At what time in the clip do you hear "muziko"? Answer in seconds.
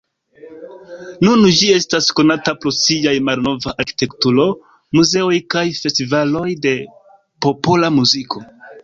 8.01-8.43